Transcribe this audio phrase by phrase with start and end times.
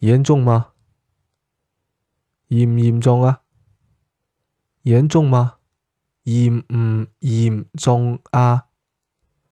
[0.00, 0.72] 严重吗？
[2.48, 3.42] 严唔严重啊？
[4.82, 5.56] 严重吗？
[6.24, 8.65] 严唔严重啊？